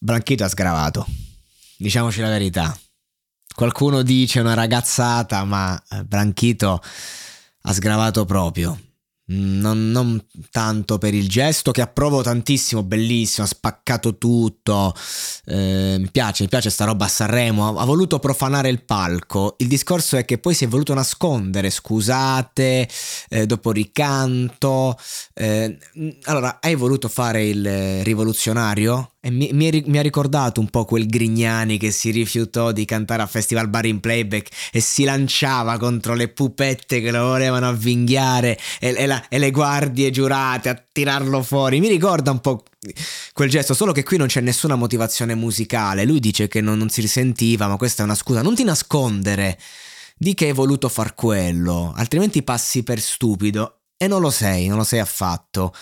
Branchito 0.00 0.44
ha 0.44 0.48
sgravato. 0.48 1.06
Diciamoci 1.76 2.20
la 2.20 2.28
verità. 2.28 2.76
Qualcuno 3.54 4.02
dice 4.02 4.40
una 4.40 4.54
ragazzata, 4.54 5.44
ma 5.44 5.80
eh, 5.90 6.04
Branchito 6.04 6.80
ha 7.62 7.72
sgravato 7.72 8.24
proprio. 8.24 8.78
Non, 9.30 9.90
non, 9.90 10.24
tanto 10.50 10.96
per 10.96 11.12
il 11.12 11.28
gesto 11.28 11.70
che 11.70 11.82
approvo 11.82 12.22
tantissimo, 12.22 12.82
bellissimo, 12.82 13.44
ha 13.44 13.48
spaccato 13.48 14.16
tutto. 14.16 14.94
Eh, 15.44 15.96
mi 15.98 16.10
piace, 16.10 16.44
mi 16.44 16.48
piace 16.48 16.70
sta 16.70 16.86
roba 16.86 17.04
a 17.04 17.08
Sanremo. 17.08 17.68
Ha, 17.76 17.82
ha, 17.82 17.84
voluto 17.84 18.20
profanare 18.20 18.70
il 18.70 18.84
palco. 18.84 19.56
Il 19.58 19.68
discorso 19.68 20.16
è 20.16 20.24
che 20.24 20.38
poi 20.38 20.54
si 20.54 20.64
è 20.64 20.68
voluto 20.68 20.94
nascondere. 20.94 21.68
Scusate, 21.68 22.88
eh, 23.28 23.46
dopo 23.46 23.70
ricanto. 23.70 24.96
Eh, 25.34 25.78
allora, 26.22 26.58
hai 26.62 26.74
voluto 26.74 27.08
fare 27.08 27.46
il 27.46 28.02
rivoluzionario? 28.04 29.12
E 29.20 29.30
mi, 29.30 29.50
mi, 29.52 29.82
mi, 29.86 29.98
ha 29.98 30.02
ricordato 30.02 30.60
un 30.60 30.70
po' 30.70 30.84
quel 30.84 31.06
Grignani 31.06 31.76
che 31.76 31.90
si 31.90 32.10
rifiutò 32.10 32.70
di 32.70 32.84
cantare 32.84 33.22
a 33.22 33.26
Festival 33.26 33.68
Bar 33.68 33.86
in 33.86 33.98
playback 33.98 34.48
e 34.70 34.80
si 34.80 35.02
lanciava 35.02 35.76
contro 35.76 36.14
le 36.14 36.28
pupette 36.28 37.00
che 37.00 37.10
lo 37.10 37.26
volevano 37.26 37.68
avvinghiare 37.68 38.56
e, 38.78 38.94
e, 38.96 39.06
la, 39.06 39.28
e 39.28 39.38
le 39.38 39.50
guardie 39.50 40.12
giurate 40.12 40.68
a 40.68 40.80
tirarlo 40.92 41.42
fuori. 41.42 41.80
Mi 41.80 41.88
ricorda 41.88 42.30
un 42.30 42.40
po' 42.40 42.62
quel 43.32 43.50
gesto, 43.50 43.74
solo 43.74 43.90
che 43.90 44.04
qui 44.04 44.18
non 44.18 44.28
c'è 44.28 44.40
nessuna 44.40 44.76
motivazione 44.76 45.34
musicale. 45.34 46.04
Lui 46.04 46.20
dice 46.20 46.46
che 46.46 46.60
non, 46.60 46.78
non 46.78 46.88
si 46.88 47.00
risentiva, 47.00 47.66
ma 47.66 47.76
questa 47.76 48.02
è 48.02 48.04
una 48.04 48.14
scusa. 48.14 48.40
Non 48.40 48.54
ti 48.54 48.62
nascondere 48.62 49.58
di 50.16 50.34
che 50.34 50.46
hai 50.46 50.52
voluto 50.52 50.88
far 50.88 51.16
quello, 51.16 51.92
altrimenti 51.96 52.44
passi 52.44 52.84
per 52.84 53.00
stupido 53.00 53.80
e 53.96 54.06
non 54.06 54.20
lo 54.20 54.30
sei, 54.30 54.68
non 54.68 54.76
lo 54.76 54.84
sei 54.84 55.00
affatto. 55.00 55.74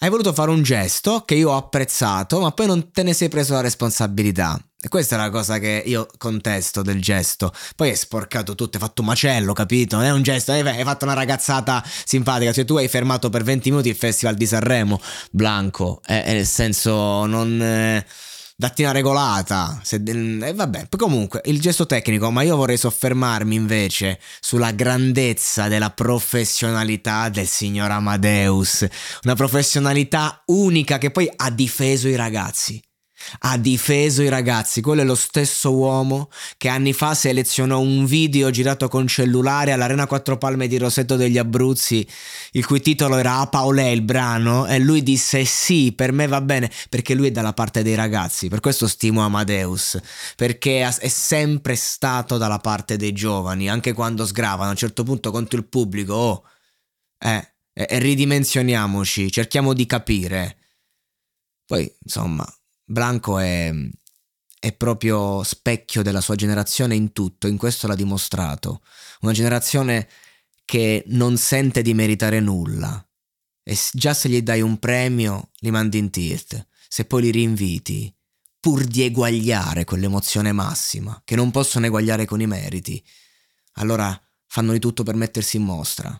Hai 0.00 0.10
voluto 0.10 0.32
fare 0.32 0.52
un 0.52 0.62
gesto 0.62 1.24
che 1.24 1.34
io 1.34 1.50
ho 1.50 1.56
apprezzato, 1.56 2.38
ma 2.38 2.52
poi 2.52 2.66
non 2.66 2.92
te 2.92 3.02
ne 3.02 3.12
sei 3.12 3.28
preso 3.28 3.54
la 3.54 3.62
responsabilità. 3.62 4.56
E 4.80 4.86
questa 4.86 5.16
è 5.16 5.18
la 5.18 5.28
cosa 5.28 5.58
che 5.58 5.82
io 5.84 6.06
contesto 6.18 6.82
del 6.82 7.02
gesto. 7.02 7.52
Poi 7.74 7.88
hai 7.88 7.96
sporcato 7.96 8.54
tutto, 8.54 8.76
hai 8.76 8.82
fatto 8.84 9.00
un 9.00 9.08
macello, 9.08 9.52
capito? 9.52 9.96
Non 9.96 10.04
è 10.04 10.12
un 10.12 10.22
gesto, 10.22 10.52
hai, 10.52 10.84
fatto 10.84 11.04
una 11.04 11.14
ragazzata 11.14 11.82
simpatica. 12.04 12.52
Cioè, 12.52 12.64
tu 12.64 12.76
hai 12.76 12.86
fermato 12.86 13.28
per 13.28 13.42
20 13.42 13.70
minuti 13.70 13.88
il 13.88 13.96
Festival 13.96 14.36
di 14.36 14.46
Sanremo, 14.46 15.00
Blanco. 15.32 16.00
Eh, 16.06 16.22
nel 16.26 16.46
senso, 16.46 17.26
non. 17.26 17.60
Eh, 17.60 18.06
datti 18.60 18.82
una 18.82 18.90
regolata. 18.90 19.80
Se, 19.84 20.02
eh, 20.04 20.52
vabbè, 20.52 20.88
comunque 20.96 21.42
il 21.44 21.60
gesto 21.60 21.86
tecnico, 21.86 22.32
ma 22.32 22.42
io 22.42 22.56
vorrei 22.56 22.76
soffermarmi 22.76 23.54
invece 23.54 24.18
sulla 24.40 24.72
grandezza 24.72 25.68
della 25.68 25.90
professionalità 25.90 27.28
del 27.28 27.46
signor 27.46 27.92
Amadeus. 27.92 28.84
Una 29.22 29.36
professionalità 29.36 30.42
unica 30.46 30.98
che 30.98 31.12
poi 31.12 31.30
ha 31.36 31.50
difeso 31.50 32.08
i 32.08 32.16
ragazzi 32.16 32.82
ha 33.40 33.56
difeso 33.58 34.22
i 34.22 34.28
ragazzi. 34.28 34.80
Quello 34.80 35.02
è 35.02 35.04
lo 35.04 35.14
stesso 35.14 35.74
uomo 35.74 36.30
che 36.56 36.68
anni 36.68 36.92
fa 36.92 37.14
selezionò 37.14 37.80
un 37.80 38.06
video 38.06 38.50
girato 38.50 38.88
con 38.88 39.06
cellulare 39.06 39.72
all'Arena 39.72 40.06
Quattro 40.06 40.38
Palme 40.38 40.66
di 40.66 40.78
Rosetto 40.78 41.16
degli 41.16 41.38
Abruzzi, 41.38 42.06
il 42.52 42.66
cui 42.66 42.80
titolo 42.80 43.16
era 43.16 43.38
A 43.38 43.46
Paolè 43.48 43.86
il 43.86 44.02
brano, 44.02 44.66
e 44.66 44.78
lui 44.78 45.02
disse 45.02 45.44
sì, 45.44 45.92
per 45.92 46.12
me 46.12 46.26
va 46.26 46.40
bene, 46.40 46.70
perché 46.88 47.14
lui 47.14 47.28
è 47.28 47.30
dalla 47.30 47.52
parte 47.52 47.82
dei 47.82 47.94
ragazzi. 47.94 48.48
Per 48.48 48.60
questo 48.60 48.86
stimo 48.86 49.24
Amadeus, 49.24 50.00
perché 50.36 50.86
è 50.86 51.08
sempre 51.08 51.76
stato 51.76 52.36
dalla 52.38 52.58
parte 52.58 52.96
dei 52.96 53.12
giovani, 53.12 53.68
anche 53.68 53.92
quando 53.92 54.26
sgravano 54.26 54.68
a 54.68 54.70
un 54.70 54.76
certo 54.76 55.02
punto 55.02 55.30
contro 55.30 55.58
il 55.58 55.66
pubblico. 55.66 56.14
Oh, 56.14 56.42
eh 57.18 57.52
ridimensioniamoci, 57.78 59.30
cerchiamo 59.30 59.72
di 59.72 59.86
capire. 59.86 60.56
Poi, 61.64 61.88
insomma, 62.02 62.44
Blanco 62.90 63.38
è, 63.38 63.70
è 64.58 64.72
proprio 64.72 65.42
specchio 65.42 66.02
della 66.02 66.22
sua 66.22 66.36
generazione 66.36 66.94
in 66.94 67.12
tutto, 67.12 67.46
in 67.46 67.58
questo 67.58 67.86
l'ha 67.86 67.94
dimostrato. 67.94 68.80
Una 69.20 69.32
generazione 69.32 70.08
che 70.64 71.04
non 71.08 71.36
sente 71.36 71.82
di 71.82 71.92
meritare 71.92 72.40
nulla. 72.40 73.06
E 73.62 73.78
già 73.92 74.14
se 74.14 74.30
gli 74.30 74.40
dai 74.40 74.62
un 74.62 74.78
premio, 74.78 75.50
li 75.58 75.70
mandi 75.70 75.98
in 75.98 76.08
tilt. 76.08 76.66
Se 76.88 77.04
poi 77.04 77.22
li 77.22 77.30
rinviti, 77.30 78.14
pur 78.58 78.84
di 78.84 79.02
eguagliare 79.02 79.84
quell'emozione 79.84 80.52
massima, 80.52 81.20
che 81.26 81.36
non 81.36 81.50
possono 81.50 81.84
eguagliare 81.84 82.24
con 82.24 82.40
i 82.40 82.46
meriti, 82.46 83.04
allora 83.74 84.18
fanno 84.46 84.72
di 84.72 84.78
tutto 84.78 85.02
per 85.02 85.14
mettersi 85.14 85.58
in 85.58 85.64
mostra. 85.64 86.18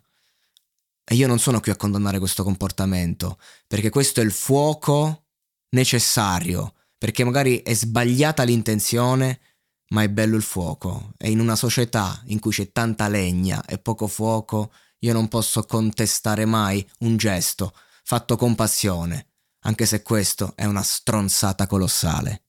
E 1.03 1.15
io 1.15 1.27
non 1.27 1.39
sono 1.39 1.61
qui 1.61 1.73
a 1.73 1.77
condannare 1.77 2.19
questo 2.19 2.45
comportamento, 2.45 3.41
perché 3.67 3.89
questo 3.89 4.21
è 4.21 4.25
il 4.25 4.33
fuoco 4.33 5.28
necessario, 5.71 6.75
perché 6.97 7.25
magari 7.25 7.63
è 7.63 7.75
sbagliata 7.75 8.43
l'intenzione, 8.43 9.41
ma 9.91 10.03
è 10.03 10.09
bello 10.09 10.37
il 10.37 10.43
fuoco. 10.43 11.13
E 11.17 11.31
in 11.31 11.41
una 11.41 11.57
società 11.57 12.21
in 12.27 12.39
cui 12.39 12.51
c'è 12.51 12.73
tanta 12.73 13.09
legna 13.09 13.65
e 13.65 13.79
poco 13.79 14.07
fuoco, 14.07 14.73
io 15.01 15.13
non 15.13 15.29
posso 15.29 15.63
contestare 15.65 16.45
mai 16.45 16.87
un 17.01 17.17
gesto 17.17 17.73
fatto 18.03 18.37
con 18.37 18.55
passione, 18.55 19.27
anche 19.65 19.85
se 19.85 20.03
questo 20.03 20.55
è 20.57 20.65
una 20.65 20.83
stronzata 20.83 21.67
colossale. 21.67 22.48